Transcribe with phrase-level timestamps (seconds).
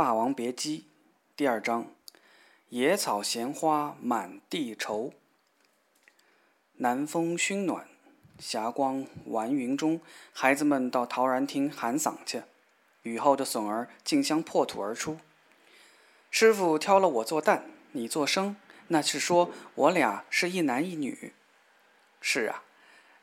[0.00, 0.78] 霸王别姬》
[1.36, 1.92] 第二章：
[2.70, 5.12] 野草闲花满地愁。
[6.76, 7.86] 南风熏暖，
[8.38, 10.00] 霞光玩云中，
[10.32, 12.44] 孩子们到陶然厅喊嗓去。
[13.02, 15.18] 雨后的笋儿竞相破土而出。
[16.30, 18.56] 师傅挑了我做旦，你做生，
[18.88, 21.34] 那是说我俩是一男一女。
[22.22, 22.62] 是啊，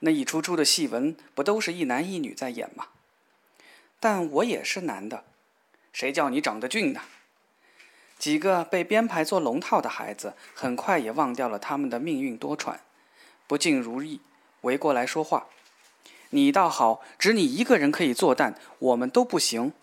[0.01, 2.89] 那一出出的戏文不都是一男一女在演吗？
[3.99, 5.23] 但我也是男的。
[5.97, 7.01] 谁叫你长得俊呢？
[8.19, 12.75] 几个被编排做龙套的孩子，很快也忘掉了他们的命运多舛，
[13.47, 14.21] 不尽如意，
[14.61, 15.47] 围过来说话。
[16.29, 19.73] 你倒好，只你一个人可以做旦，我们都不行。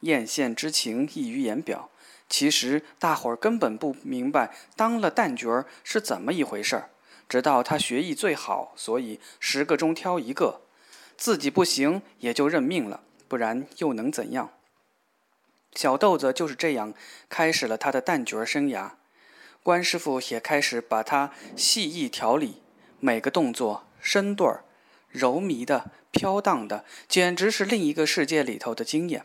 [0.00, 1.90] 艳羡之情溢于言表。
[2.28, 6.90] 其实大伙儿根本不明白当了旦角儿是怎么一回事儿。
[7.28, 10.62] 直到他学艺最好，所以十个中挑一个，
[11.16, 14.50] 自己不行也就认命了，不然又能怎样？
[15.74, 16.94] 小豆子就是这样
[17.28, 18.90] 开始了他的旦角生涯，
[19.62, 22.62] 关师傅也开始把他细意调理，
[23.00, 24.64] 每个动作身段儿
[25.08, 29.24] 柔靡的、飘荡的，简直是另一个世界里头的经验。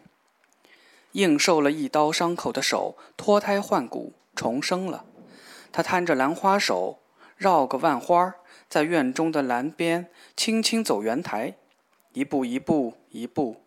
[1.13, 5.05] 硬受了一刀伤口的手脱胎换骨重生了，
[5.71, 6.99] 他摊着兰花手，
[7.35, 8.35] 绕个万花，
[8.69, 11.55] 在院中的栏边轻轻走圆台，
[12.13, 13.66] 一步一步一步。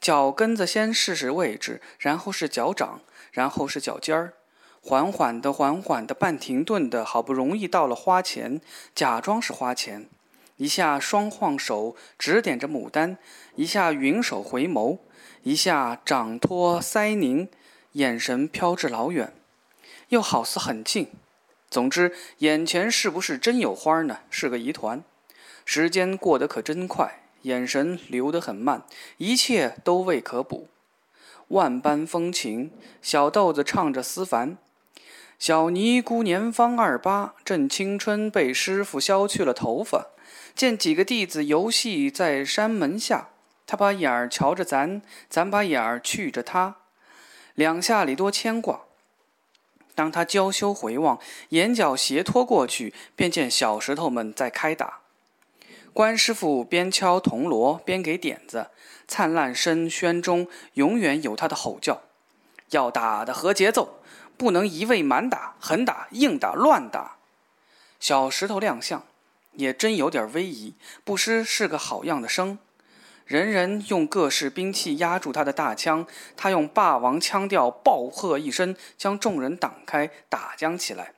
[0.00, 4.32] 脚跟子先试试位置，然后是脚掌，然后是脚尖儿，
[4.80, 8.62] 缓缓的、缓缓的、半停顿的，好不容易到了花前，
[8.94, 10.08] 假装是花前，
[10.56, 13.18] 一下双晃手指点着牡丹，
[13.56, 14.98] 一下云手回眸，
[15.42, 17.48] 一下掌托腮凝，
[17.92, 19.34] 眼神飘至老远，
[20.08, 21.08] 又好似很近。
[21.68, 24.20] 总之，眼前是不是真有花呢？
[24.30, 25.04] 是个疑团。
[25.66, 27.19] 时间过得可真快。
[27.42, 28.84] 眼神流得很慢，
[29.18, 30.68] 一切都未可补。
[31.48, 32.70] 万般风情，
[33.02, 34.56] 小豆子唱着思凡。
[35.38, 40.08] 小尼姑年方二八，正青春，被师傅削去了头发。
[40.54, 43.30] 见几个弟子游戏在山门下，
[43.66, 46.76] 他把眼儿瞧着咱，咱把眼儿觑着他，
[47.54, 48.82] 两下里多牵挂。
[49.94, 51.18] 当他娇羞回望，
[51.50, 55.00] 眼角斜拖过去，便见小石头们在开打。
[55.92, 58.68] 关师傅边敲铜锣边给点子，
[59.08, 62.02] 灿烂声喧中永远有他的吼叫：
[62.70, 64.00] 要打的合节奏，
[64.36, 67.16] 不能一味满打、狠打、硬打、乱打。
[67.98, 69.04] 小石头亮相，
[69.54, 70.74] 也真有点威仪，
[71.04, 72.58] 不失是个好样的生。
[73.26, 81.12] 人人用各式兵器压住他的大枪，他用霸王腔调暴喝一声，将众人挡开，打将起来。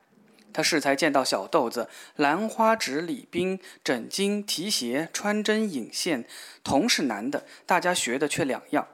[0.52, 6.26] 他适才见到小豆子，兰花指礼兵，枕巾提鞋，穿针引线，
[6.62, 8.88] 同是男的，大家学的却两样。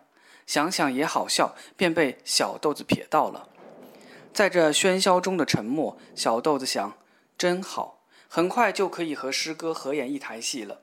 [0.47, 3.49] 想想也好笑，便被小豆子瞥到了。
[4.33, 6.97] 在这喧嚣中的沉默，小豆子想：
[7.37, 10.81] 真好，很快就可以和师哥合演一台戏了。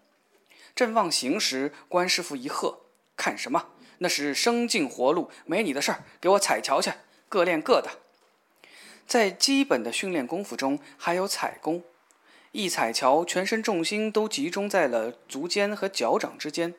[0.76, 2.82] 正忘形时，关师傅一喝
[3.18, 3.70] ：“看什么？
[4.00, 6.92] 那是生劲活路，没你的事儿，给我踩桥去，
[7.30, 7.90] 各练各的。”
[9.08, 11.84] 在基本的训练功夫中，还有踩功。
[12.52, 16.74] 一踩桥，全身重心都集中在了足尖和脚掌之间。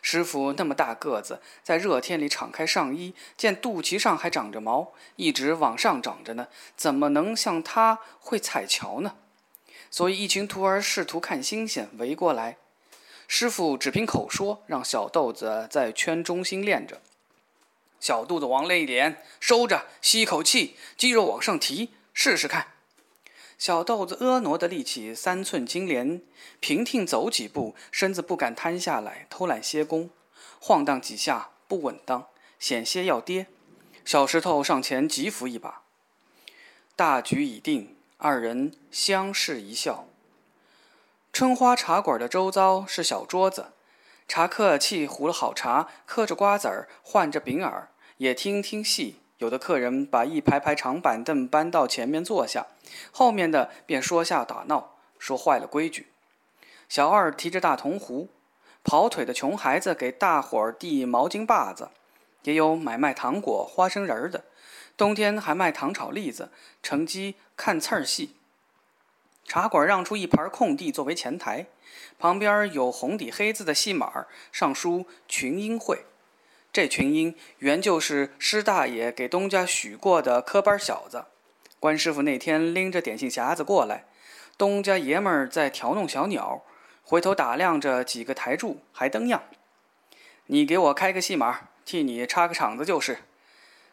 [0.00, 9.14] 师傅那么大个子，在热天里敞开上衣，见肚脐上还长着毛，一直往上长着呢，怎么能像他会踩桥呢？
[9.90, 12.56] 所以一群徒儿试图看新鲜，围过来。
[13.28, 17.00] 师傅只凭口说，让小豆子在圈中心练着。
[18.02, 22.72] 小肚子往内一点，收着，吸一口气，肌肉往上提，试试看。
[23.56, 26.20] 小豆子婀娜的立起三寸金莲，
[26.58, 30.10] 平挺走几步，身子不敢瘫下来，偷懒歇功，
[30.58, 32.26] 晃荡几下不稳当，
[32.58, 33.46] 险些要跌。
[34.04, 35.82] 小石头上前急扶一把。
[36.96, 40.08] 大局已定，二人相视一笑。
[41.32, 43.66] 春花茶馆的周遭是小桌子，
[44.26, 47.84] 茶客沏壶了好茶，嗑着瓜子儿，换着饼饵。
[48.18, 52.66] 也听听戏，有的客人把一排排长板凳搬到前面坐下，
[53.10, 56.08] 后面的便说下打闹，说坏了规矩。
[56.88, 58.28] 小二提着大铜壶，
[58.84, 61.90] 跑腿的穷孩子给大伙儿递毛巾把子，
[62.42, 64.44] 也有买卖糖果、花生仁儿的，
[64.96, 66.50] 冬天还卖糖炒栗子，
[66.82, 68.36] 乘机看刺儿戏。
[69.44, 71.66] 茶馆让出一盘空地作为前台，
[72.18, 76.04] 旁边有红底黑字的戏码，上书“群英会”。
[76.72, 81.26] 这群鹰原就是师大爷给东家许过的科班小子。
[81.78, 84.06] 关师傅那天拎着点心匣子过来，
[84.56, 86.62] 东家爷们儿在调弄小鸟，
[87.02, 89.42] 回头打量着几个台柱，还登样。
[90.46, 93.18] 你给我开个戏码，替你插个场子就是。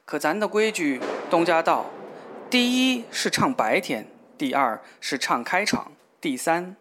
[0.05, 1.91] 可咱的规矩，东家道，
[2.49, 5.91] 第一是唱白天，第二是唱开场，
[6.21, 6.77] 第三，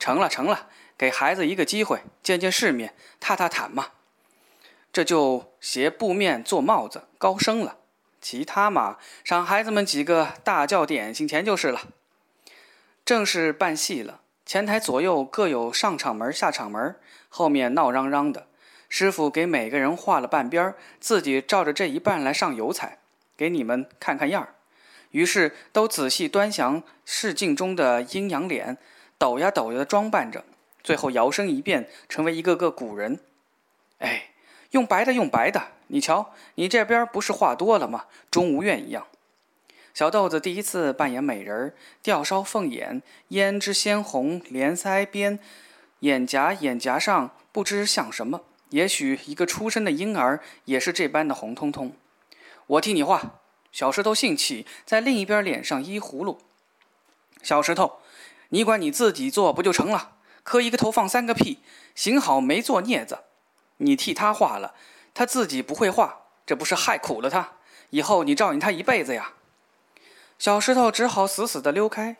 [0.00, 0.68] 成了成了，
[0.98, 3.92] 给孩子一个机会，见见世面，踏踏毯嘛。
[4.92, 7.76] 这就携布面做帽子，高升了。
[8.20, 11.82] 其他嘛，赏孩子们几个大叫点心钱就是了。
[13.04, 16.96] 正是办戏了，前台左右各有上场门、下场门，
[17.28, 18.46] 后面闹嚷嚷的。
[18.88, 22.98] 师傅给每个人画了半边自己照着这一半来上油彩，
[23.36, 24.54] 给你们看看样儿。
[25.10, 28.76] 于是都仔细端详试镜中的阴阳脸，
[29.16, 30.44] 抖呀抖呀的装扮着，
[30.82, 33.20] 最后摇身一变，成为一个个古人。
[33.98, 34.30] 哎，
[34.70, 35.68] 用白的，用白的。
[35.88, 38.04] 你瞧，你这边不是话多了吗？
[38.30, 39.06] 钟无院一样。
[39.94, 45.38] 小豆子第一次扮演美人儿，吊梢凤眼，胭脂鲜红，连腮边，
[46.00, 48.42] 眼颊眼颊上不知像什么。
[48.70, 51.92] 也许一个出生的婴儿也是这般的红彤彤。
[52.66, 53.40] 我替你画。
[53.72, 56.38] 小石头兴起，在另一边脸上依葫芦。
[57.42, 58.00] 小石头，
[58.50, 60.16] 你管你自己做不就成了？
[60.42, 61.58] 磕一个头放三个屁，
[61.94, 63.18] 幸好没做镊子。
[63.78, 64.74] 你替他画了。
[65.14, 67.54] 他自己不会画，这不是害苦了他？
[67.90, 69.32] 以后你照应他一辈子呀！
[70.38, 72.18] 小石头只好死死地溜开，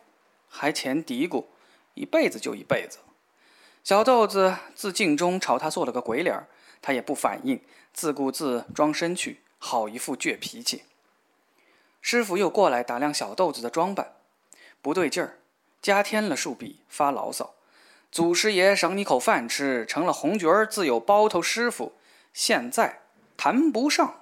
[0.49, 1.45] 还前嘀咕
[1.93, 2.97] ：“一辈子就一辈子。”
[3.83, 6.47] 小豆子自镜中朝他做了个鬼脸，
[6.81, 7.61] 他也不反应，
[7.93, 10.83] 自顾自装身去，好一副倔脾气。
[12.01, 14.15] 师傅又过来打量小豆子的装扮，
[14.81, 15.39] 不对劲儿，
[15.81, 17.53] 加添了数笔，发牢骚
[18.11, 21.93] ：“祖师爷赏你口饭吃，成了红角儿，自有包头师傅。”
[22.33, 23.01] 现在
[23.37, 24.21] 谈不上。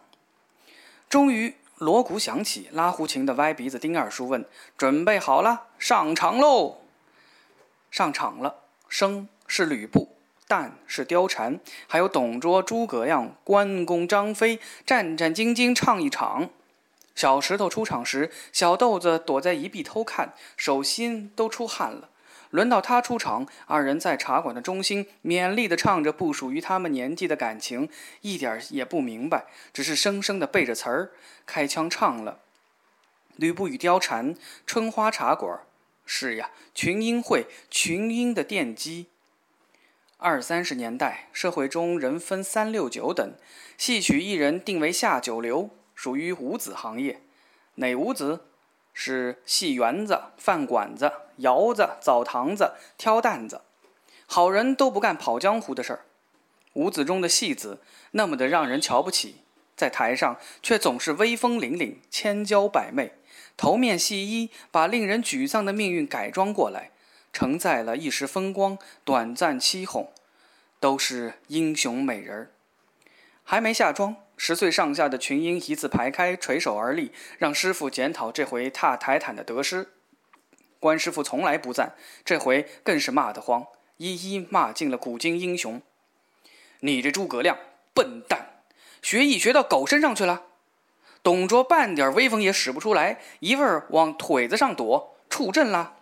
[1.09, 4.45] 终于锣鼓响起，拉胡琴的歪鼻子丁二叔问
[4.77, 6.81] ：“准备好了，上场喽！”
[7.91, 10.15] 上场了，生是吕布，
[10.47, 16.49] 旦是貂蝉，还有董卓、诸葛亮、关公、张飞，战战兢兢唱一场。
[17.15, 22.09] 小石头出场时，小豆子躲在一壁偷看，手心都出汗了。
[22.51, 27.89] 轮到他出场，二人在茶馆的中心勉力地唱着不属于他们年纪的感情，
[28.21, 31.11] 一点也不明白，只是生生地背着词儿
[31.45, 32.39] 开腔唱了。
[33.35, 34.35] 吕布与貂蝉，
[34.65, 35.59] 春花茶馆，
[36.05, 39.07] 是呀，群英会，群英的奠基。
[40.17, 43.33] 二三十年代，社会中人分三六九等，
[43.77, 47.21] 戏曲艺人定为下九流，属于五子行业。
[47.75, 48.45] 哪五子？
[48.99, 53.61] 是戏园子、饭馆子、窑子、澡堂子、挑担子，
[54.25, 56.01] 好人都不干跑江湖的事儿。
[56.73, 57.79] 五子中的戏子
[58.11, 59.37] 那么的让人瞧不起，
[59.75, 63.13] 在台上却总是威风凛凛、千娇百媚。
[63.55, 66.91] 头面戏衣把令人沮丧的命运改装过来，
[67.33, 70.11] 承载了一时风光、短暂凄哄，
[70.79, 72.51] 都是英雄美人儿。
[73.43, 74.17] 还没下妆。
[74.39, 79.89] 十岁上下的群英一字排开，垂手而立，让师傅检讨这回踏台毯的得失。
[80.79, 83.65] 关师傅从来不赞，这回更是骂得慌，
[83.97, 85.81] 一一骂尽了古今英雄。
[86.81, 87.57] 你这诸葛亮，
[87.93, 88.61] 笨蛋，
[89.01, 90.43] 学艺学到狗身上去了。
[91.23, 95.95] 董卓半点威风也使不出来，一味儿往腿子上躲，触阵了。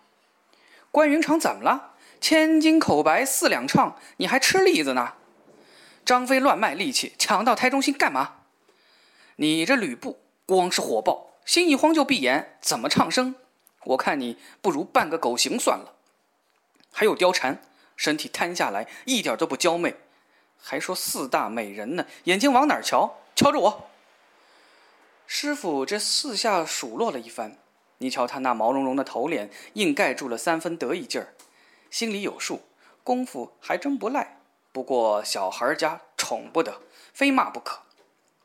[0.90, 1.94] 关云长怎么了？
[2.20, 5.14] 千金口白四两唱，你还吃栗子呢？
[6.04, 8.36] 张飞乱卖力气，抢到台中心干嘛？
[9.36, 13.34] 你这吕布光是火爆，心一慌就闭眼，怎么唱声？
[13.86, 15.94] 我看你不如扮个狗形算了。
[16.92, 17.60] 还有貂蝉，
[17.96, 19.96] 身体瘫下来，一点都不娇媚，
[20.58, 23.18] 还说四大美人呢，眼睛往哪儿瞧？
[23.34, 23.90] 瞧着我。
[25.26, 27.58] 师傅这四下数落了一番，
[27.98, 31.34] 你瞧他那毛茸茸的头脸，硬盖住了三分得意劲儿，
[31.90, 32.62] 心里有数，
[33.04, 34.40] 功夫还真不赖。
[34.72, 36.80] 不过小孩家宠不得，
[37.12, 37.80] 非骂不可。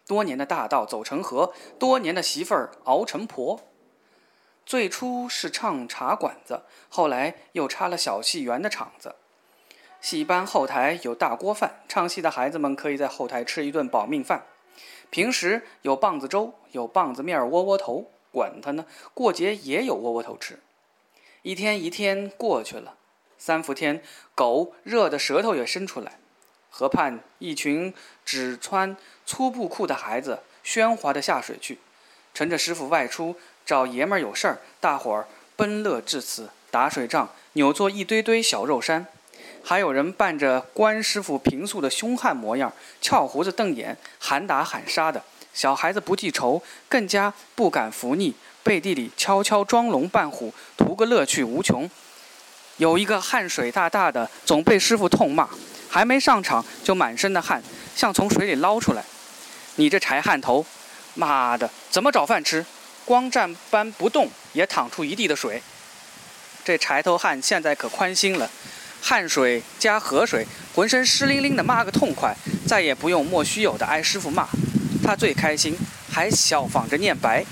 [0.07, 3.71] 多年的大道走成河，多年的媳妇儿熬成婆。
[4.72, 9.16] 最初是唱茶馆子，后来又插了小戏园的场子。
[10.00, 14.46] 戏班后台有大锅饭，唱戏的孩子们可以在后台吃一顿保命饭。
[15.10, 18.86] 平时有棒子粥，有棒子面窝窝头，管他呢。
[19.13, 20.62] 过节也有窝窝头吃。
[21.42, 22.96] 一天一天过去了，
[23.38, 24.01] 三伏天，
[24.34, 26.18] 狗热的舌头也伸出来。
[26.70, 31.80] 河畔，一群只穿粗布裤的孩子喧哗地下水去。
[32.34, 39.06] 趁着师傅外出找爷们儿有事儿，大伙儿奔乐至此，打水仗，扭作一堆堆小肉山。
[39.63, 45.24] 还有人扮着关师傅平素的凶悍模样，翘胡子瞪眼，喊打喊杀的。
[45.53, 51.89] 小孩子不记仇，更加不敢伏逆，背地里悄悄装龙扮虎，图个乐趣无穷。
[52.77, 55.48] 有一个汗水大大的，总被师傅痛骂。
[55.89, 57.62] 还没上场就满身的汗，
[57.98, 59.03] 像从水里捞出来。
[59.75, 60.65] 你这柴汗头，
[61.15, 62.65] 妈的，怎么找饭吃？
[63.12, 65.62] 光站班不动，也淌出一地的水。
[66.63, 68.50] 这柴头汉现在可宽心了，
[69.01, 72.34] 汗水加河水，浑身湿淋淋的，骂个痛快，
[72.65, 74.48] 再也不用莫须有的挨师傅骂。
[75.03, 75.77] 他最开心，
[76.10, 77.44] 还效仿着念白：“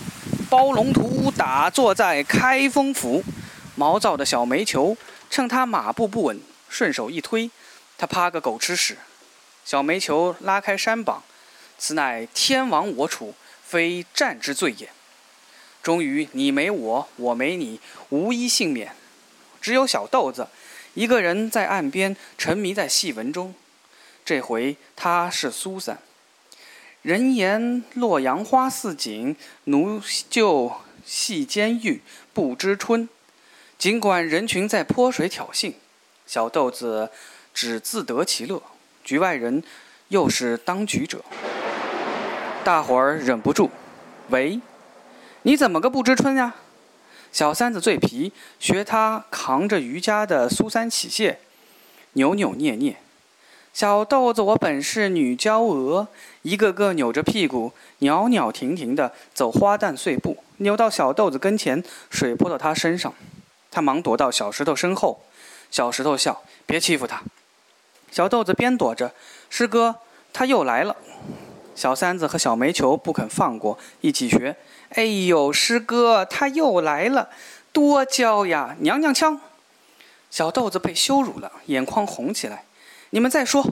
[0.49, 3.21] 包龙图打坐在开封府。”
[3.75, 4.95] 毛躁的小煤球
[5.29, 6.39] 趁他马步不稳，
[6.69, 7.51] 顺手一推，
[7.97, 8.97] 他趴个狗吃屎。
[9.65, 11.21] 小煤球拉开山膀，
[11.77, 13.35] 此乃天亡我处，
[13.65, 14.89] 非战之罪也。
[15.89, 17.79] 终于你没我，我没你，
[18.09, 18.93] 无一幸免。
[19.59, 20.47] 只有小豆子
[20.93, 23.55] 一个人在岸边沉迷在戏文中。
[24.23, 25.97] 这回他是苏三。
[27.01, 30.71] 人言洛阳花似锦，奴就
[31.03, 32.03] 戏监狱
[32.35, 33.09] 不知春。
[33.79, 35.73] 尽管人群在泼水挑衅，
[36.27, 37.09] 小豆子
[37.51, 38.61] 只自得其乐。
[39.03, 39.63] 局外人
[40.09, 41.25] 又是当局者，
[42.63, 43.71] 大伙儿忍不住
[44.29, 44.61] ：“喂，
[45.43, 46.55] 你怎么个不知春呀？”
[47.31, 51.39] 小三子最皮，学他扛着瑜伽的苏三起谢，
[52.13, 52.97] 扭扭捏捏。
[53.71, 56.07] 小豆子，我本是女娇娥，
[56.41, 63.13] 一个个扭着屁股，袅袅婷婷的走花旦碎步，扭到小豆子跟前，水泼到他身上，
[63.69, 65.21] 他忙躲到小石头身后。
[65.69, 67.21] 小石头笑：“别欺负他。”
[68.11, 69.13] 小豆子边躲着
[69.51, 69.97] ：“师哥，
[70.33, 70.97] 他又来了。”
[71.79, 74.57] 小三子和小煤球不肯放过，一起学。
[74.89, 77.29] 哎呦，师哥，他又来了，
[77.71, 79.39] 多娇呀，娘娘腔！
[80.29, 82.65] 小豆子被羞辱了，眼眶红起来。
[83.11, 83.65] 你们再说。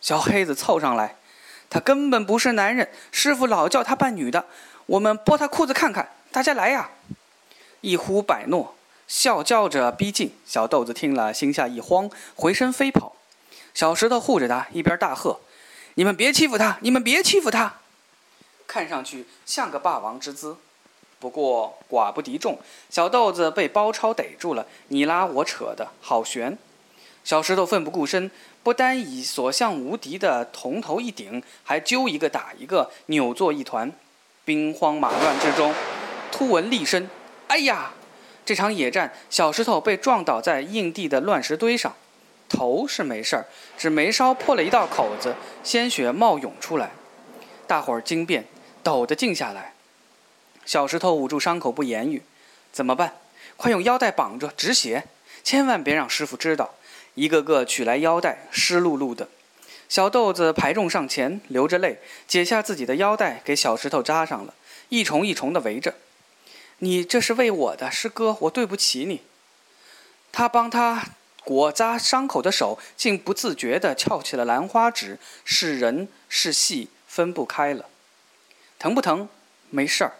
[0.00, 1.14] 小黑子凑上来，
[1.70, 4.46] 他根本不是男人，师傅老叫他扮女的。
[4.86, 6.90] 我们剥他裤子看看，大家来呀！
[7.80, 8.74] 一呼百诺，
[9.06, 10.32] 笑叫着逼近。
[10.44, 13.14] 小豆子听了，心下一慌，回身飞跑。
[13.72, 15.38] 小石头护着他，一边大喝
[15.96, 16.76] ：“你们别欺负他！
[16.82, 17.76] 你们别欺负他！”
[18.68, 20.56] 看上去像个霸王之姿，
[21.18, 22.58] 不过寡不敌众。
[22.90, 26.58] 小豆子被包抄逮住了，你拉我扯的好悬。
[27.24, 28.30] 小石头奋不顾身，
[28.62, 33.90] 不单以所向无敌的铜头一顶，还揪一个打一个，扭作一团。
[34.44, 35.74] 兵荒马乱之中，
[36.30, 37.08] 突闻厉声，
[37.48, 37.92] 哎呀！
[38.44, 41.96] 这场野战，小石头被撞倒在硬地的乱石堆上，
[42.48, 46.90] 头是没事儿，只眉梢破了一道口子，鲜血冒涌出来。
[47.66, 48.46] 大伙儿惊变。
[48.82, 49.74] 抖得静下来，
[50.64, 52.22] 小石头捂住伤口不言语。
[52.70, 53.14] 怎么办？
[53.56, 55.08] 快用腰带绑着止血，
[55.42, 56.76] 千万别让师傅知道。
[57.14, 59.28] 一个个取来腰带，湿漉漉的。
[59.88, 61.98] 小豆子排众上前，流着泪
[62.28, 64.54] 解下自己的腰带，给小石头扎上了，
[64.88, 65.94] 一重一重的围着。
[66.78, 69.22] 你这是为我的，师哥，我对不起你。
[70.30, 71.06] 他帮他
[71.46, 77.84] 裹扎伤口的手，竟不自觉地翘起了兰花指，是人是戏分不开了。
[78.80, 79.28] 疼不疼？
[79.70, 80.14] 没事儿。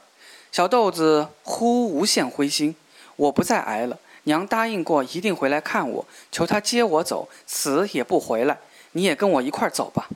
[0.53, 2.77] 小豆子忽无限灰心。
[3.17, 3.99] 我不再挨了。
[4.23, 6.07] 娘答应过，一定回来看我。
[6.31, 8.59] 求她接我走，死也不回来。
[8.93, 10.09] 你也跟我一块儿走吧。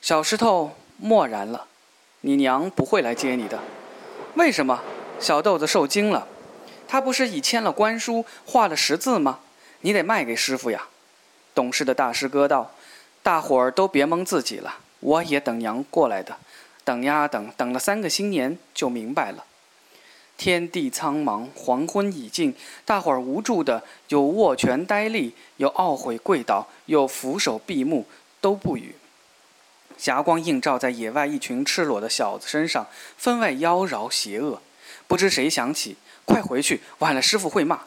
[0.00, 1.66] 小石头默然了。
[2.20, 3.58] 你娘不会来接你的。
[4.36, 4.84] 为什么？
[5.18, 6.28] 小豆子受惊了。
[6.86, 9.40] 他不是已签了官书，画了十字吗？
[9.82, 10.88] 你得卖给师傅呀。
[11.54, 12.72] 懂事的大师哥道
[13.22, 14.78] ：“大伙儿都别蒙自己了。
[15.00, 16.38] 我也等娘过来的。”
[16.84, 19.44] 等呀等，等了三个新年，就明白了。
[20.36, 28.06] 天地苍茫，黄昏已尽，大伙儿无助的，有握拳呆立，有懊悔跪倒，有俯首闭目，
[28.40, 28.96] 都不语。
[29.96, 34.60] 霞光映照在野外一群赤裸的小子身上，分外妖娆邪恶。
[35.06, 37.82] 不知谁想起，快回去，晚了师傅会骂。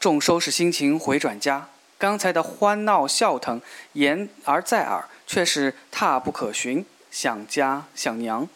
[0.00, 3.60] 众收拾心情回转家，刚才的欢闹笑腾，
[3.94, 6.86] 言而在耳，却是踏不可寻。
[7.10, 8.46] 想家想娘，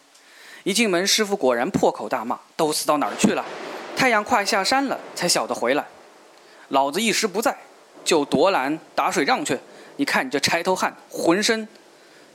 [0.63, 3.45] 一进门，师傅果然破口大骂：“都死到哪儿去了？
[3.97, 5.85] 太阳快下山了，才晓得回来。
[6.69, 7.57] 老子一时不在，
[8.05, 9.59] 就夺缆打水仗去。
[9.97, 11.67] 你看你这柴头汉，浑身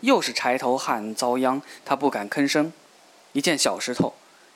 [0.02, 1.62] 又是柴头汉遭殃。
[1.86, 2.74] 他不敢吭声。
[3.32, 4.14] 一见小石头，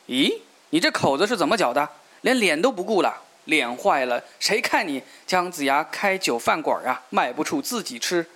[0.07, 0.39] 咦，
[0.71, 1.87] 你这口子是怎么搅的？
[2.21, 8.27] 连脸都不顾了，脸坏了，谁看你姜子牙开酒饭馆啊，卖不出自己吃。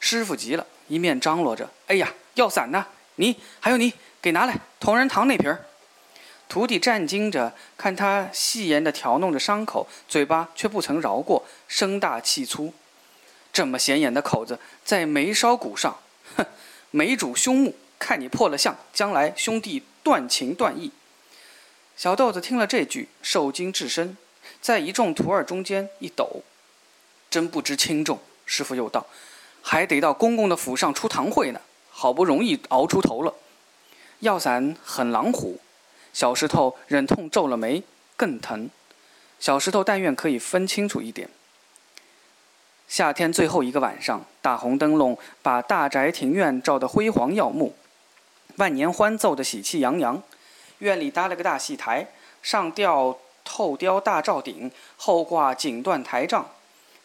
[0.00, 2.86] 师傅急了，一面张罗着：“哎呀！”药伞呢？
[3.16, 4.58] 你还有你，给拿来。
[4.80, 5.54] 同仁堂那瓶。
[6.48, 12.72] 徒弟战惊着，看他细言的调弄着伤口，嘴巴却不曾饶过，声大气粗。
[13.52, 15.98] 这么显眼的口子，在眉梢骨上，
[16.36, 16.46] 哼！
[16.90, 20.90] 眉主凶目，看你破了相，将来兄弟断情断义。
[21.96, 24.16] 小豆子听了这句，受惊至深，
[24.62, 26.42] 在一众徒儿中间一抖，
[27.28, 28.18] 真不知轻重。
[28.46, 29.06] 师傅又道
[29.60, 31.60] ：“还得到公公的府上出堂会呢。”
[31.94, 33.34] 好不容易熬出头了，
[34.20, 35.60] 药伞很狼虎。
[36.14, 37.82] 小石头忍痛皱了眉，
[38.16, 38.70] 更疼。
[39.38, 41.28] 小石头但愿可以分清楚一点。
[42.88, 47.74] 夏天最后一个晚上，大红灯笼把大宅庭院照得辉煌耀目，
[48.56, 50.22] 万年欢奏得喜气洋洋。
[50.78, 52.08] 院里搭了个大戏台，
[52.42, 53.18] 上吊
[53.54, 56.48] 透雕大罩顶，后挂锦缎台帐，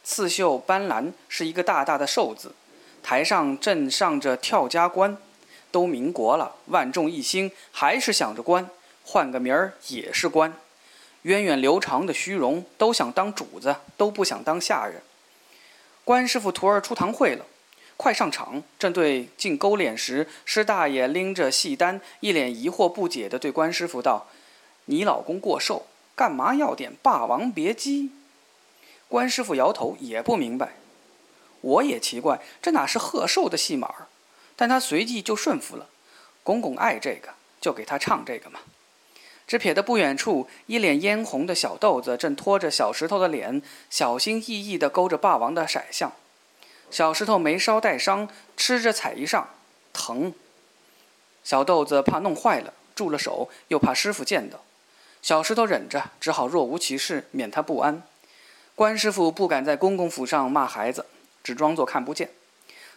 [0.01, 2.56] 刺绣斑斓，是一个大大的寿字。
[3.04, 5.18] 台上正上着跳家官，
[5.72, 8.70] 都民国了，万众一心，还是想着官。
[9.04, 10.54] 换个名儿也是官，
[11.24, 15.01] 源远流长的虚荣，都想当主子，都不想当下人。
[16.06, 17.46] 关师傅徒儿出堂会了，
[17.98, 18.63] 快上场！
[18.80, 24.27] 正对进勾脸时，施大爷拎着戏单，一脸疑惑不解地对关师傅道
[24.86, 25.86] ：“你老公过寿，
[26.18, 28.04] 干嘛要点《霸王别姬》？”
[29.08, 30.74] 关师傅摇头，也不明白。
[31.62, 33.94] 我也奇怪，这哪是贺寿的戏码？
[34.56, 35.88] 但他随即就顺服了，
[36.42, 38.62] 公公爱这个，就给他唱这个嘛。
[39.46, 46.12] 只瞥得不远处，一脸嫣红的小豆子正拖着小石头的脸，小心翼翼地勾着霸王的骰相。
[46.90, 49.46] 小石头眉梢带伤，吃着彩衣裳，
[49.94, 50.34] 疼。
[51.44, 54.64] 小豆子怕弄坏了，住了手，又怕师傅见到。
[55.28, 58.02] 小石头忍着，只好若无其事，免他不安。
[58.76, 61.06] 关师傅不敢在公公府上骂孩子，
[61.44, 62.30] 只装作看不见。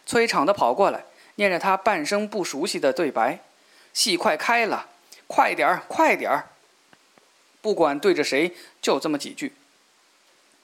[0.05, 1.03] 催场的跑过来，
[1.35, 3.39] 念着他半生不熟悉的对白
[3.91, 4.87] ：“戏快开了。”
[5.27, 6.47] 快点儿，快点儿！
[7.61, 9.51] 不管对着谁，就这么几句。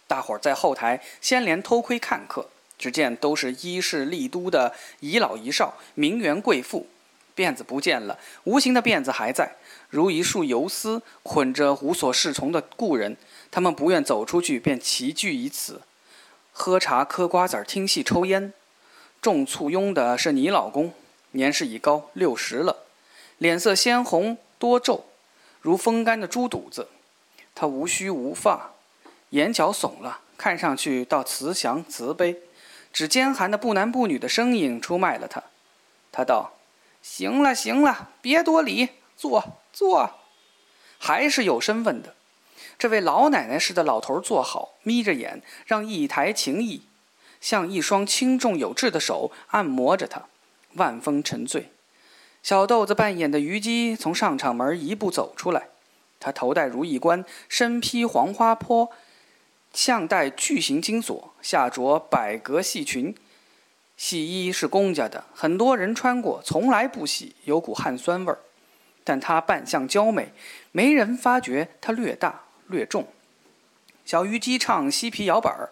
[0.08, 2.48] 大伙儿在后台先连偷窥看客，
[2.78, 6.88] 只见都是衣饰丽都的遗老遗少、名媛贵妇，
[7.36, 9.58] 辫子不见了，无形的辫子还在，
[9.90, 13.18] 如一束游丝捆着无所适从的故人。
[13.50, 15.82] 他们不愿走出去，便齐聚于此，
[16.52, 18.54] 喝茶、嗑瓜子、听戏、抽烟。
[19.22, 20.94] 众簇拥的是你老公，
[21.32, 22.84] 年事已高，六十了，
[23.38, 24.38] 脸色鲜红。
[24.60, 25.06] 多皱，
[25.62, 26.88] 如风干的猪肚子。
[27.54, 28.72] 他无须无发，
[29.30, 32.38] 眼角耸了，看上去倒慈祥慈悲。
[32.92, 35.44] 只尖寒的不男不女的声音出卖了他。
[36.12, 36.54] 他道
[37.04, 40.12] ：“行了行了，别多礼，坐坐。”
[41.00, 42.16] 还是有身份的。
[42.80, 46.84] 这位老奶奶似的老头坐好，眯着眼，让一台情意，
[47.42, 50.28] 像一双轻重有致的手按摩着他，
[50.74, 51.72] 万分沉醉。
[52.42, 55.70] 小豆子扮演的虞姬从上场门一步走出来，
[56.20, 58.92] 她头戴如意冠，身披黄花坡，
[59.74, 63.16] 项戴巨型金锁，下着百格细裙。
[63.96, 68.40] 戏衣是公家的，很多人穿过，从来不洗，有股汗酸味儿。
[69.08, 70.34] 但他扮相娇美，
[70.74, 73.08] 没人发觉他略大略重。
[74.04, 75.72] 小虞姬唱西皮摇板儿：“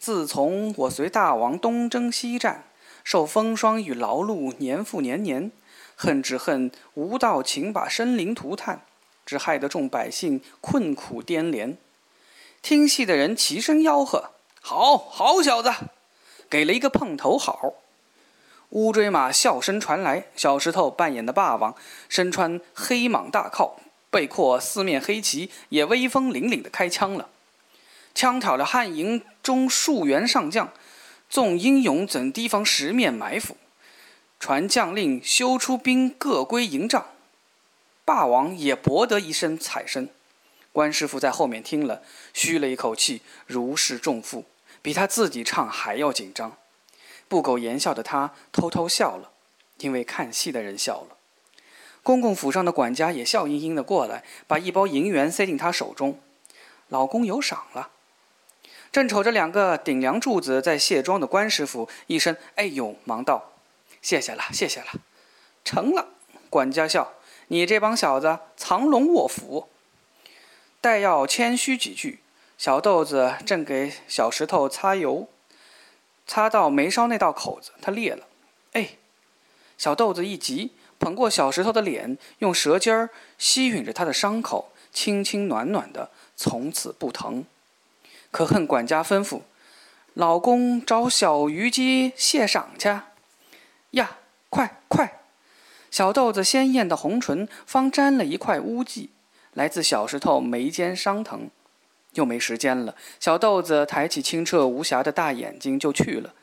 [0.00, 2.64] 自从我随大王东征西战，
[3.04, 5.52] 受风霜与劳碌，年复年年。”
[5.94, 8.80] 恨只恨无道情把生灵涂炭，
[9.26, 11.76] 只害得众百姓困苦颠连。
[12.62, 14.30] 听戏的人齐声吆喝
[14.62, 15.70] ：“好好小子，
[16.48, 17.74] 给了一个碰头好！”
[18.74, 21.76] 乌骓马笑声传来，小石头扮演的霸王
[22.08, 23.78] 身穿黑蟒大靠，
[24.10, 27.28] 背阔四面黑旗，也威风凛凛的开枪了。
[28.16, 30.72] 枪挑了汉营中数员上将，
[31.30, 33.56] 纵英勇怎提防十面埋伏？
[34.40, 37.06] 传将令，休出兵，各归营帐。
[38.04, 40.08] 霸王也博得一声彩声。
[40.72, 44.44] 关师傅在后面听了，吁了一口气，如释重负，
[44.82, 46.56] 比他自己唱还要紧张。
[47.28, 49.30] 不苟言笑的他偷偷笑了，
[49.78, 51.16] 因为看戏的人笑了。
[52.02, 56.20] 公公府上的管家也笑盈盈的过来，把一包银元塞进他手中。
[56.88, 57.90] 老公有赏了。
[58.92, 63.52] 正瞅着两个顶梁柱子在卸妆的关师傅，一声“哎呦”，忙道。
[64.00, 64.86] 谢谢了，谢谢了，
[65.64, 66.08] 成了。
[66.50, 67.14] 管家笑
[67.48, 69.68] ：“你这帮小子藏龙卧虎。”
[70.80, 72.20] 待要谦虚几句，
[72.58, 75.26] 小豆子正给小石头擦油，
[76.26, 78.26] 擦到眉梢那道口子，它裂了。
[78.72, 78.90] 哎，
[79.76, 87.44] 小豆子一急，捧过小石头的脸，用舌尖儿吸吮着他的伤口，轻轻暖暖的，从此不疼。
[88.30, 89.42] 可恨管家吩咐
[90.14, 92.88] ：“老公找小虞姬谢赏去。”
[93.92, 95.20] 呀，快快！
[95.90, 99.10] 小豆子鲜艳的红唇方沾了一块污迹，
[99.52, 101.48] 来自小石头眉间伤疼，
[102.14, 102.94] 又没时间了。
[103.20, 106.34] 小豆子抬起清澈无瑕的大眼睛就去了。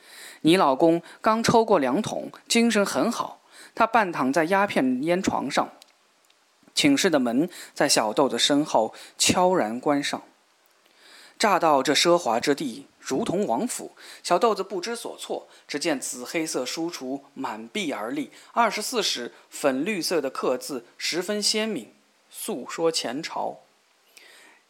[0.41, 3.41] 你老公刚抽过两桶，精神很好。
[3.73, 5.71] 他半躺在鸦片烟床上，
[6.73, 10.23] 寝室的门在小豆子身后悄然关上。
[11.39, 13.91] 乍到这奢华之地，如同王府。
[14.21, 21.93] 小豆子不知所措，只见紫黑色书橱满壁而立，二十四史粉绿色的刻字十分鲜明，
[22.29, 23.59] 诉说前朝。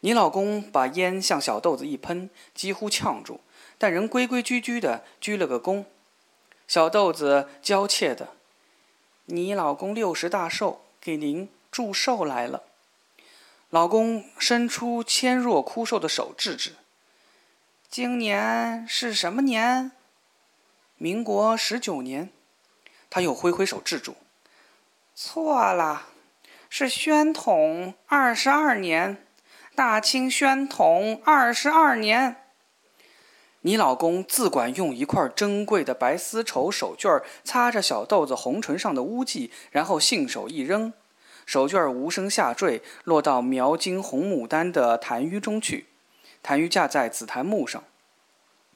[0.04, 3.40] 你老公把烟向小豆子一喷，几乎呛住，
[3.78, 5.84] 但仍规规矩矩的鞠了个躬。
[6.66, 8.30] 小豆子娇怯的
[9.26, 12.64] ：“你老公六十大寿，给您祝寿来了。”
[13.70, 16.74] 老公伸出纤弱枯瘦的手，制止。
[17.88, 19.92] 今年是什么年？
[20.98, 22.28] 民国十九年。
[23.08, 24.16] 他又挥挥手制住。
[25.14, 26.08] 错了，
[26.68, 29.24] 是宣统二十二年，
[29.74, 32.36] 大清宣统二十二年。
[33.62, 40.92] 你老公自管用一块珍贵的白丝绸手绢擦着小豆子红唇上的污迹，然后信手一扔。
[41.46, 45.86] 手绢无声下坠，落到描金红牡丹的檀纡中去。
[46.42, 47.82] 檀纡架在紫檀木上，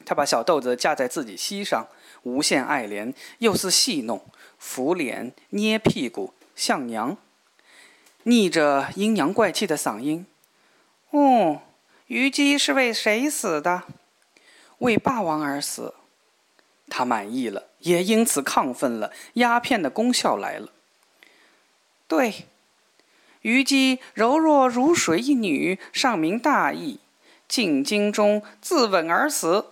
[0.07, 1.89] 他把小豆子架在自己膝上，
[2.23, 4.25] 无限爱怜，又似戏弄，
[4.61, 7.19] 抚脸、捏屁股，像娘。
[8.23, 10.27] 逆着阴阳怪气的嗓音
[11.19, 11.63] ：“哦，
[12.09, 13.85] 虞姬是为谁死的？
[14.79, 15.95] 为霸王而死。
[16.91, 20.69] 他满意了，也因此亢奋了，鸦片的功效来了。
[22.07, 22.47] 对。”
[23.43, 26.99] 虞姬柔弱如水一女，上明大义，
[27.47, 29.67] 进京中自刎而死。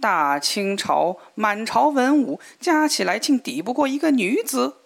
[0.00, 4.76] 大清朝满朝文武加起来，竟抵不过一个女子。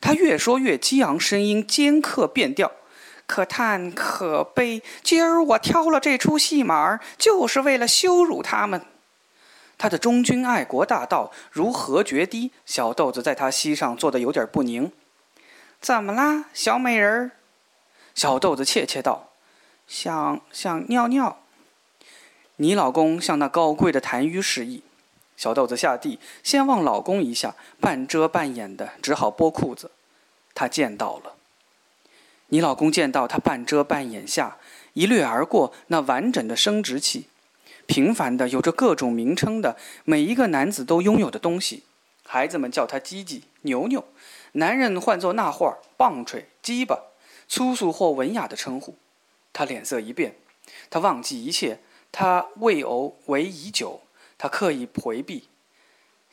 [0.00, 2.70] 他越说越激昂，声音尖刻变调。
[3.28, 8.84] 可叹可悲，今儿我挑了这出戏码，就是为了羞辱他们。
[9.76, 12.50] 他的忠君爱国大道如何决堤？
[12.64, 14.90] 小豆子在他膝上坐得有点不宁。
[15.80, 17.30] 怎么啦，小美人儿？
[18.14, 19.28] 小豆子怯怯道
[19.86, 21.42] ：“想想尿尿。”
[22.56, 24.82] 你老公向那高贵的痰盂示意。
[25.36, 29.92] 小豆子下地，先望老公一下，半遮半掩的，只好剥裤子。
[30.54, 31.34] 他见到了。
[32.48, 34.58] 你老公见到他半遮半掩下，
[34.94, 37.28] 一掠而过那完整的生殖器，
[37.86, 41.84] 平凡的有着各种名称的每一个男子都拥有的东西。
[42.24, 44.04] 孩子们叫他鸡鸡、牛牛，
[44.52, 47.04] 男人唤作那画棒槌、鸡巴。
[47.50, 48.98] 粗俗或文雅的称呼，
[49.54, 50.36] 他脸色一变，
[50.90, 51.80] 他忘记一切，
[52.12, 54.02] 他未偶为已久，
[54.36, 55.48] 他刻意回避，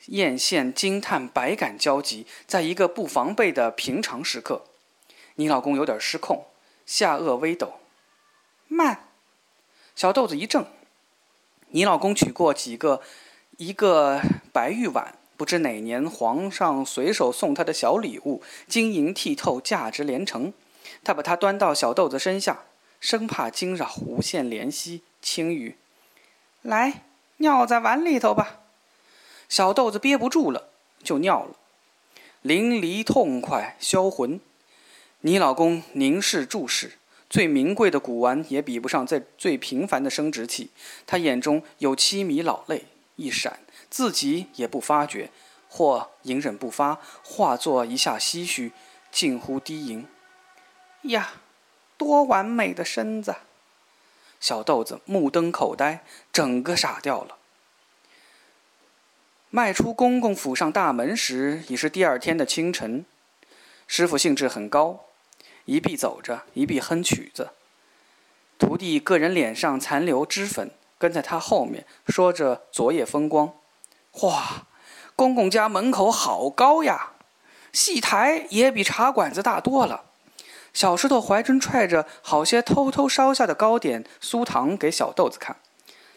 [0.08, 4.66] 艳羡、惊叹、百感交集，在一个不防备的平常时刻，
[5.36, 6.46] 你老公有点失控，
[6.84, 7.74] 下颚微抖，
[8.68, 9.08] 慢，
[9.94, 10.66] 小豆子一怔，
[11.68, 13.02] 你老公取过几个，
[13.58, 14.20] 一个
[14.52, 20.52] 白玉碗，不知哪年皇上随手送他的小礼物，晶莹剔透，价值连城。
[21.04, 22.64] 他把它端到小豆子身下，
[22.98, 25.76] 生怕惊扰，无限怜惜，轻语
[26.62, 27.02] ：“来，
[27.38, 28.60] 尿在碗里头吧。”
[29.50, 30.70] 小豆子憋不住了，
[31.02, 31.56] 就尿了，
[32.40, 34.40] 淋漓痛快，销魂。
[35.20, 36.92] 你老公凝视注视，
[37.28, 40.70] 最名贵的古玩也比不上这最平凡的生殖器。
[41.06, 42.84] 他眼中有凄迷老泪
[43.16, 45.30] 一闪，自己也不发觉，
[45.68, 48.72] 或隐忍不发，化作一下唏嘘，
[49.10, 50.06] 近乎低吟。
[51.02, 51.40] 呀，
[51.96, 53.36] 多完美的身子！
[54.38, 57.38] 小豆子目瞪口呆，整个傻掉了。
[59.50, 63.06] 迈出公公府上大门时，已是第二天的清晨。
[63.86, 65.06] 师傅兴致很高，
[65.64, 67.50] 一臂走着，一臂哼曲子。
[68.58, 73.52] 徒弟个人脸上残留脂粉，跟在他后面说着昨夜风光。
[74.22, 74.66] 哇，
[75.14, 77.12] 公公家门口好高呀！
[77.72, 80.06] 戏台也比茶馆子大多了。
[80.72, 85.56] 小石头怀中揣着好些偷偷烧下的糕点酥糖给小豆子看，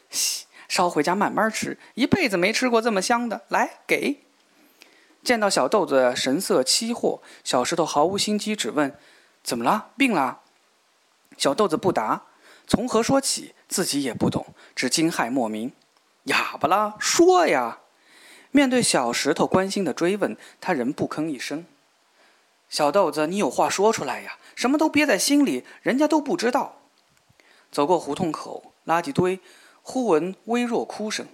[0.10, 3.42] 嘘，捎回家慢慢吃，一辈子没吃过这么香的。
[3.50, 4.24] 来，给。
[5.24, 8.98] 见到小豆子神色凄惑，小石头毫无心机，只问
[9.44, 9.92] ：“怎么了？
[9.98, 10.42] 病了？”
[11.38, 12.24] 小豆子不答，
[12.68, 15.74] 从何说起，自己也不懂，只惊骇莫名。
[16.24, 16.96] 哑巴了？
[17.00, 17.80] 说呀！
[18.52, 21.66] 面对小石头关心的追问，他仍不吭一声。
[22.68, 24.38] 小豆子，你有话说出来呀！
[24.56, 26.80] 什么都憋在心里，人家都不知道。
[27.72, 29.40] 走过胡同口垃圾堆，
[29.82, 31.28] 忽闻微弱哭声。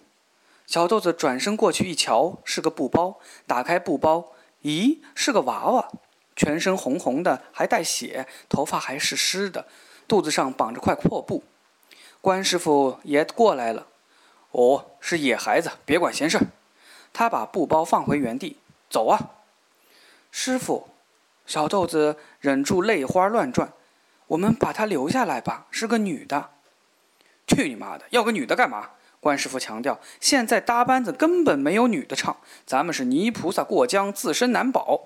[0.67, 3.19] 小豆子转身过去一瞧，是个布包。
[3.45, 5.89] 打开布包，咦，是个娃娃，
[6.35, 9.67] 全身红红的，还带血，头发还是湿的，
[10.07, 11.43] 肚子上绑着块破布。
[12.19, 13.87] 关师傅也过来了。
[14.51, 16.47] 哦，是野孩子，别管闲事儿。
[17.13, 18.57] 他把布包放回原地，
[18.89, 19.31] 走啊，
[20.31, 20.89] 师傅。
[21.45, 23.71] 小豆子忍住泪花乱转，
[24.25, 26.49] 我们把她留下来吧，是个女的。
[27.45, 28.05] 去你妈的！
[28.09, 28.89] 要个女的干嘛？
[29.25, 35.05] 关师傅强调，现在搭班子根本没有女的唱，咱们是泥菩萨过江，自身难保。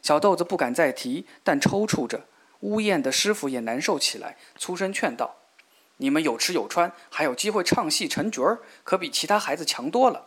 [0.00, 2.28] 小豆子不敢再提，但抽搐着。
[2.60, 5.38] 呜咽的师傅也难受起来，粗声劝道
[5.98, 10.26] ：“你们有吃有穿，还有机会唱戏成角儿，可比其他孩子强多了。”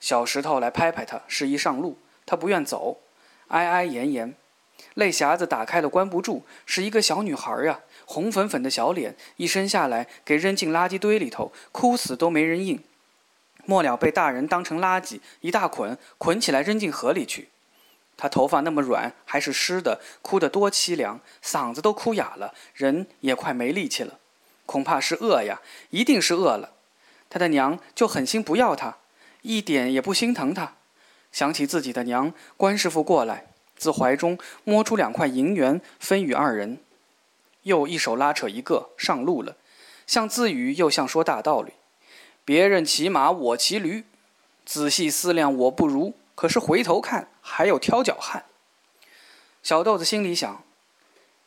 [0.00, 2.00] 小石头来拍拍他，示意上路。
[2.26, 2.98] 他不愿走，
[3.46, 4.34] 哀哀言言，
[4.94, 7.80] 泪匣子打开了关不住，是一个小女孩呀。
[8.04, 12.82] 红粉粉的小脸，一生下来给扔进垃圾堆里头，哭死都没人应。
[13.66, 17.50] 末了被大人当成垃圾，一大捆捆起来扔进河里去。
[18.16, 24.18] 她头发那么软，还是湿的，哭得多凄凉，嗓子都哭哑了，人也快没力气了。
[24.64, 25.60] 恐怕是饿呀，
[25.90, 26.72] 一定是饿了。
[27.28, 28.96] 她的娘就狠心不要她，
[29.42, 30.74] 一点也不心疼她。
[31.30, 36.78] 想起自己的娘，关师傅过来，自怀中摸出两块银元，分与二人。
[37.62, 39.56] 又一手拉扯一个上路了，
[40.06, 41.72] 像自语又像说大道理。
[42.44, 44.04] 别人骑马，我骑驴。
[44.64, 46.14] 仔细思量，我不如。
[46.34, 48.44] 可是回头看，还有挑脚汉。
[49.62, 50.62] 小豆子心里想：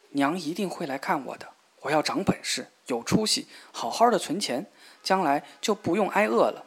[0.10, 1.50] 娘一定会来看我的。
[1.82, 4.68] 我要长本事，有出息，好好的存钱，
[5.02, 6.66] 将来就不用挨饿了。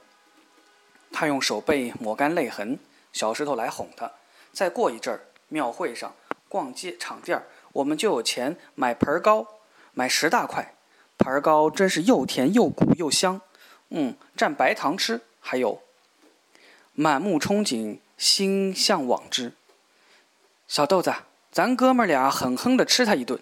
[1.12, 2.78] 他用手背抹干泪痕。
[3.12, 4.10] 小石头来哄他：
[4.52, 6.14] 再过一阵儿，庙会上
[6.48, 7.46] 逛街场店儿。
[7.72, 9.46] 我们就有钱买盆糕，
[9.92, 10.74] 买十大块，
[11.18, 13.40] 盆糕真是又甜又鼓又香，
[13.90, 15.20] 嗯，蘸白糖吃。
[15.40, 15.82] 还有，
[16.92, 19.52] 满目憧憬，心向往之。
[20.66, 21.12] 小豆子，
[21.52, 23.40] 咱哥们俩狠狠地吃他一顿。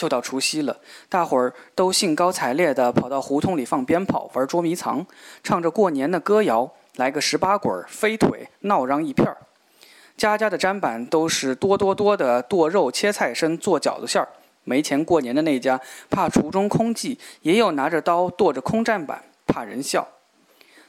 [0.00, 5.06] 又到除夕了，大伙儿都兴高采烈地跑到胡同里放鞭炮、玩捉迷藏，
[5.42, 9.36] 唱着过年的歌谣，来个十八滚、飞腿，闹嚷一片儿。
[10.20, 14.28] 家家的砧板都是多多多的剁肉、切菜身、做饺子馅儿。
[14.64, 15.80] 没钱过年的那家，
[16.10, 20.06] 怕橱中空寂，也有拿着刀剁着空砧板，怕人笑。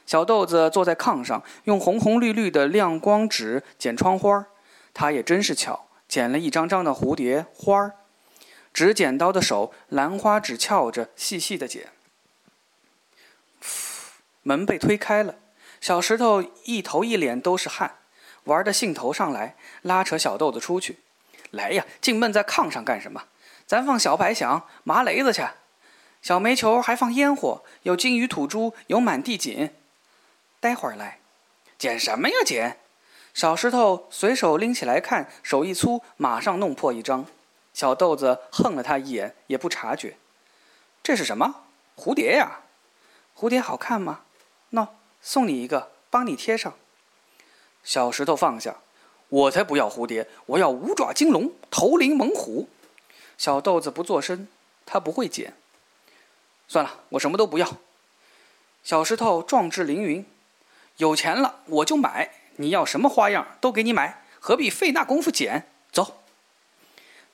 [0.04, 4.44] 小豆子坐在炕上，用红红绿绿的亮光纸剪窗花儿。
[4.92, 7.94] 他也真是巧，剪了一张张的蝴蝶花儿。
[8.74, 11.86] 纸剪刀的手，兰花指翘着，细细的剪。
[14.42, 15.36] 门被推开了，
[15.80, 17.94] 小石头一头一脸都是汗。
[18.44, 20.98] 玩的兴头上来，拉扯小豆子出去。
[21.50, 23.24] 来呀，净闷在炕上干什么？
[23.66, 25.46] 咱放小白响、麻雷子去。
[26.20, 29.70] 小煤球还放烟火，有金鱼吐珠，有满地锦。
[30.60, 31.18] 待会儿来，
[31.78, 32.36] 捡什么呀？
[32.44, 32.78] 捡！
[33.34, 37.26] 小石头随手拎起来看，手一粗，马上弄破一张。
[37.72, 40.16] 小豆子横了他一眼，也不察觉。
[41.02, 41.64] 这是什么？
[41.96, 42.60] 蝴蝶呀？
[43.36, 44.20] 蝴蝶好看吗？
[44.72, 44.88] 喏，
[45.20, 46.74] 送你一个，帮你贴上。
[47.84, 48.76] 小石头放下，
[49.28, 52.68] 我才不要蝴蝶，我要五爪金龙，头领猛虎。
[53.36, 54.46] 小豆子不作声，
[54.86, 55.54] 他不会捡。
[56.68, 57.78] 算了，我什么都不要。
[58.84, 60.24] 小石头壮志凌云，
[60.98, 65.66] 有钱了我就买，你要什么花样都给你买，何必费那功夫捡？
[65.90, 66.18] 走。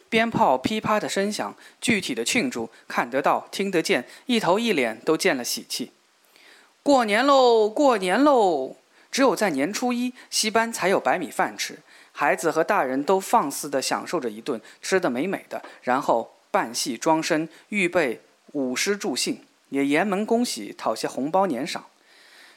[0.08, 5.92] 鞭炮噼啪的声响，具体的庆祝看得到、听得见，一头一脸都见了喜气。
[6.82, 8.77] 过年喽，过年喽！
[9.10, 11.78] 只有在年初一，戏班才有白米饭吃，
[12.12, 18.20] 孩子和大人都放肆地享受着一顿，吃得美美的，然后扮戏装身，预备
[18.52, 19.40] 舞狮助兴，
[19.70, 21.86] 也言门恭喜，讨些红包年赏。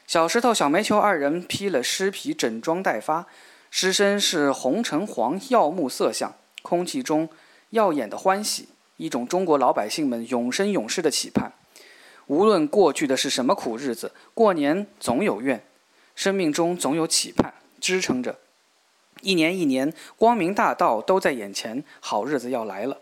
[0.06, 3.26] 小石头、小煤球二人披了狮皮，整装待发，
[3.70, 7.28] 狮身是红橙黄耀目色相，空气中
[7.70, 11.52] 耀眼的欢喜，一种中国老百姓们永生永世的期盼。
[12.26, 15.64] 无论过去的是什么苦日子，过年总有怨。
[16.14, 18.38] 生命中总有期盼支撑着，
[19.22, 22.98] 一年一年，光明大道都在眼前，好日子要来了。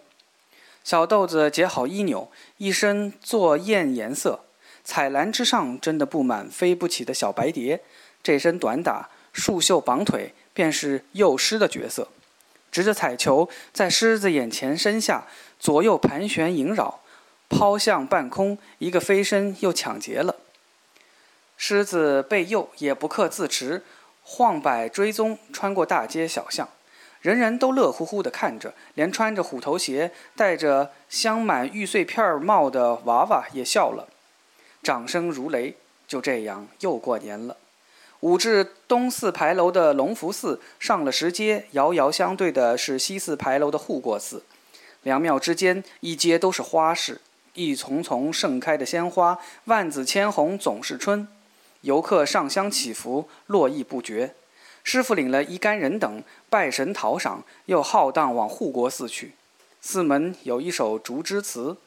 [0.82, 4.40] 小豆子结好衣纽，一身做艳颜色，
[4.82, 7.82] 彩篮之上真的布满飞不起的小白蝶。
[8.22, 12.08] 这身短打，束袖绑腿，便是幼狮的角色，
[12.72, 15.26] 执着彩球在狮子眼前身下
[15.58, 17.00] 左右盘旋萦绕，
[17.48, 20.36] 抛向半空，一个飞身又抢劫了。
[21.62, 23.82] 狮子被诱也不克自持，
[24.22, 26.66] 晃摆追踪，穿过大街小巷，
[27.20, 34.08] 人人都乐乎乎地看着，连穿着虎头鞋、戴着镶满玉碎片帽的娃娃也笑了，
[34.82, 35.76] 掌声如雷。
[36.08, 37.58] 就这样又过年了。
[38.20, 44.42] 五至东四牌楼的隆福寺上了石阶，遥遥相对的是西四牌楼的护国寺，
[45.02, 47.20] 两庙之间一街都是花市，
[47.52, 51.28] 一丛丛盛开的鲜花，万紫千红总是春。
[51.82, 54.34] 游客上香祈福，络绎不绝。
[54.82, 59.34] 师傅领了一干人等拜神讨赏，又浩荡往护国寺去。
[59.80, 61.78] 寺门有一首竹枝词：“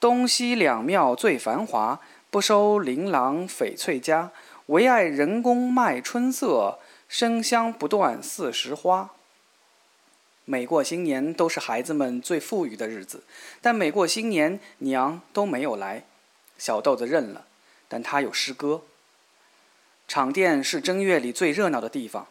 [0.00, 2.00] 东西两庙最繁华，
[2.30, 4.32] 不收琳琅翡翠家，
[4.66, 9.10] 唯爱人工卖春色，生香不断四时花。
[10.44, 13.22] 每过新年都是孩子们最富裕的日子，
[13.62, 16.04] 但每过新年娘都没有来。
[16.58, 17.46] 小豆子认了，
[17.88, 18.82] 但他有诗歌。
[20.06, 22.26] 场店是正月里最热闹的地方。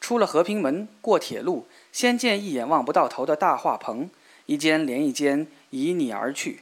[0.00, 4.10] 出了和平门，过铁路，先见一眼望不到头的大画棚，
[4.44, 6.60] 一间连一间以你而去，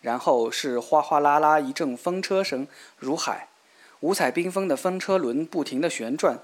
[0.00, 3.48] 然后是哗哗啦啦一阵风车声如海，
[4.00, 6.38] 五彩缤纷的风车轮不停地旋转，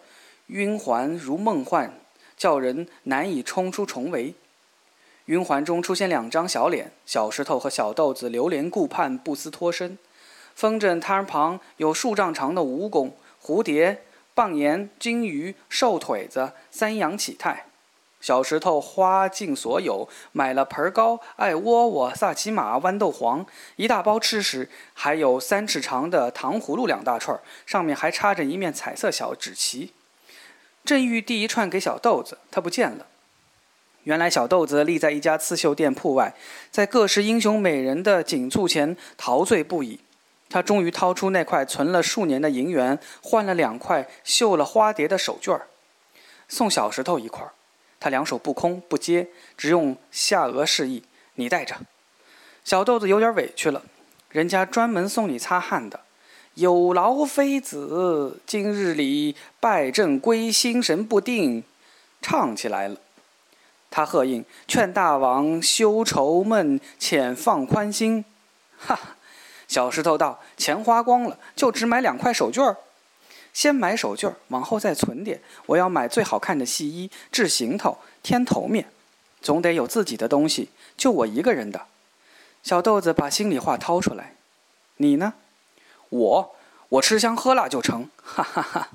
[0.46, 2.00] 晕环如梦幻。
[2.36, 4.34] 叫人难以冲出重围。
[5.26, 9.98] 晕环中出现两张小脸，小石头和小豆子流连顾盼，不思脱身。
[10.54, 13.12] 风筝摊旁有数丈长的蜈蚣、
[13.46, 14.02] 蝴蝶、
[14.34, 17.66] 蚌岩、金鱼、瘦腿子、三羊乞泰。
[18.20, 29.92] 小石头花尽所有，买了盆糕、艾窝窝、萨琪玛、豌豆黄，一大包吃食，还有三尺长的糖葫芦两大串，上面还插着一面彩色小纸旗。
[30.84, 33.06] 正欲递一串给小豆子，他不见了。
[34.02, 36.34] 原来小豆子立在一家刺绣店铺外，
[36.72, 40.00] 在各式英雄美人的锦簇前陶醉不已。
[40.48, 45.66] 他终于掏出那块存了数年的银元，换了两块绣了花蝶的手绢儿，
[46.48, 47.52] 送小石头一块儿。
[47.98, 51.02] 他两手不空，不接，只用下颚示意
[51.34, 51.74] ：“你带着。”
[52.62, 53.82] 小豆子有点委屈了，
[54.28, 56.00] 人家专门送你擦汗的。
[56.54, 61.64] 有劳妃子，今日里拜正归，心神不定，
[62.22, 62.96] 唱起来了。
[63.90, 68.24] 他喝应，劝大王休愁闷，且放宽心。
[68.76, 69.15] 哈，
[69.68, 72.76] 小石头道：“钱花光了，就只买两块手绢儿。
[73.52, 75.40] 先买手绢儿，往后再存点。
[75.66, 78.86] 我要买最好看的戏衣，制行头，添头面，
[79.40, 80.70] 总得有自己的东西。
[80.96, 81.86] 就我一个人的。”
[82.62, 84.34] 小豆子把心里话掏出来
[84.98, 85.34] ：“你呢？”
[86.08, 86.56] 我
[86.88, 88.90] 我吃香喝辣就成，哈哈哈！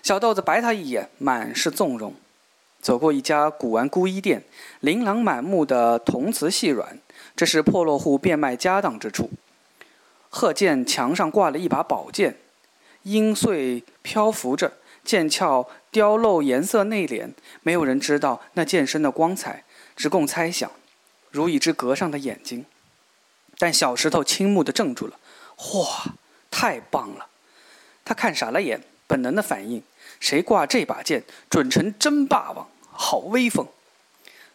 [0.00, 2.14] 小豆子白他一眼，满是纵容。
[2.80, 4.44] 走过一家古玩孤衣店，
[4.80, 6.98] 琳琅满目的铜瓷细软，
[7.34, 9.30] 这是破落户变卖家当之处。
[10.34, 12.38] 鹤剑墙上挂了一把宝剑，
[13.02, 14.72] 阴碎漂浮着，
[15.04, 19.62] 剑鞘雕镂颜色内敛，没有人知道那剑身的光彩，
[19.94, 20.72] 只供猜想，
[21.30, 22.64] 如一只阁上的眼睛。
[23.58, 25.18] 但小石头倾目的怔住了，
[25.74, 26.14] 哇！
[26.50, 27.26] 太棒了！
[28.02, 29.82] 他看傻了眼，本能的反应：
[30.18, 33.68] 谁挂这把剑，准成真霸王，好威风！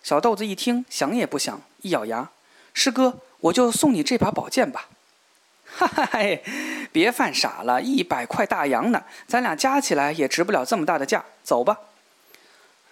[0.01, 2.31] 小豆子一听，想也不想，一咬牙
[2.73, 4.89] ：“师哥，我就送你这把宝剑吧。”
[5.75, 6.43] 哈哈嘿，
[6.91, 11.23] 别犯傻了，一百块大洋呢，咱俩加起来也值不了这么大的价。
[11.43, 11.77] 走吧。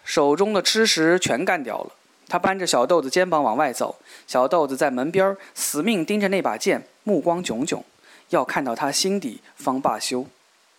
[0.03, 1.91] 手中的吃食全干掉了，
[2.27, 3.99] 他搬着小豆子肩膀往外走。
[4.27, 7.83] 小豆子在门边死命盯着那把剑，目光炯炯。
[8.29, 10.27] 要看到他心底方罢休，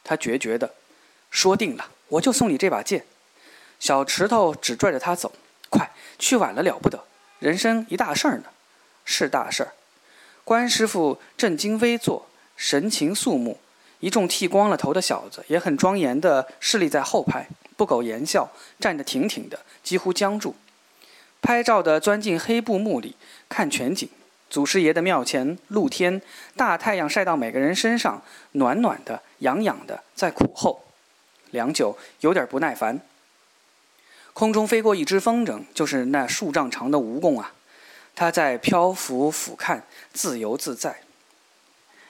[0.03, 0.75] 他决绝的
[1.31, 3.05] 说定了，我就送你这把剑。
[3.79, 5.33] 小石头只拽着他走，
[5.69, 7.05] 快去晚了了不得，
[7.39, 8.45] 人生一大事儿呢，
[9.05, 9.73] 是大事儿。
[10.47, 12.25] 关师傅正襟危坐，
[12.57, 13.59] 神情肃穆，
[13.99, 20.55] 一众剃光了头的小子也很庄严的侍立在后排，不苟言笑，站得挺挺的，几乎僵住。
[21.43, 23.17] 拍照的钻进黑布幕里
[23.49, 24.09] 看全景。
[24.49, 26.23] 祖师爷的庙前，露天，
[26.55, 30.85] 大太阳晒到每个人身上，暖暖的，痒痒的，在苦候。
[31.51, 33.01] 良久，有点不耐烦。
[34.33, 37.53] 空中飞过一只风筝，就是那数丈长的蜈蚣啊，
[38.17, 41.03] 他在漂浮俯瞰，自由自在。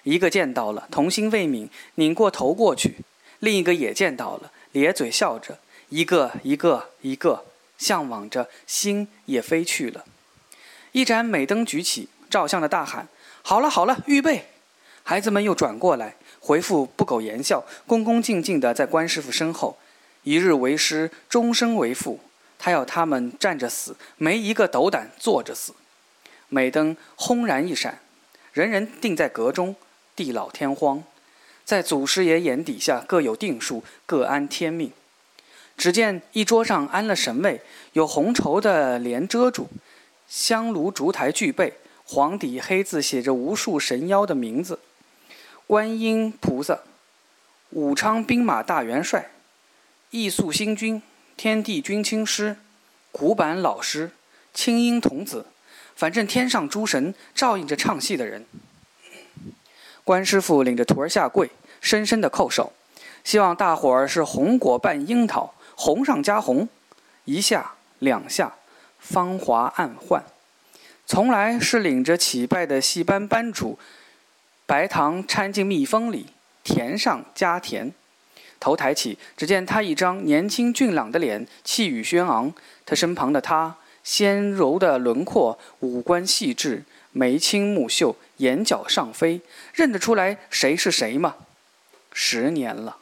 [0.05, 2.92] 一个见到了，童心未泯，拧过头过去；
[3.40, 5.59] 另一个也见到了，咧嘴笑着。
[5.88, 7.45] 一个一个一个，
[7.77, 10.05] 向往着，心也飞去了。
[10.92, 12.09] 一盏美灯举起。
[12.29, 13.07] 照相的大喊
[13.42, 14.47] ：“好了好了，预备！”
[15.05, 19.79] 孩子们又转过来回复，不苟言笑，恭恭敬敬地在关师傅身后。
[20.25, 22.19] 一日为师，终身为父。
[22.59, 25.73] 他要他们站着死，没一个斗胆坐着死。
[26.49, 28.01] 美灯轰然一闪，
[28.53, 29.75] 人人定在阁中，
[30.15, 31.03] 地老天荒。
[31.65, 34.93] 在祖师爷眼底下各有定数，各安天命。
[35.77, 37.61] 只见一桌上安了神位，
[37.93, 39.68] 有红绸的帘遮住，
[40.29, 41.75] 香炉烛台俱备。
[42.09, 44.79] 黄底黑字写着无数神妖的名字：
[45.66, 46.79] 观音菩萨、
[47.70, 49.33] 武昌兵马大元帅、
[50.11, 51.03] 义肃星君、
[51.37, 52.59] 天地君亲师、
[53.11, 54.12] 古板老师、
[54.55, 55.47] 青音童子，
[55.97, 58.47] 反正天上诸神照应着唱戏的人。
[60.05, 62.72] 关师傅领着徒儿下跪，深深的叩首，
[63.24, 66.68] 希望大伙儿是红果伴樱桃，红上加红，
[67.24, 68.55] 一下两下，
[69.01, 70.22] 芳华暗换。
[71.07, 73.78] 从来是领着乞拜的戏班班主，
[74.66, 76.26] 白糖掺进蜜蜂里，
[76.62, 77.92] 甜上加甜。
[78.59, 82.53] 头抬起，只见他一张年轻俊朗的脸，气宇轩昂。
[82.84, 83.76] 他身旁的他，
[84.07, 89.41] 纤柔的轮廓，五官细致，眉清目秀，眼角上飞，
[89.75, 91.35] 认得出来谁是谁吗？
[92.13, 92.99] 十年了。